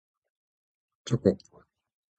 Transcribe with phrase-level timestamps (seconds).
[1.05, 1.37] チョコ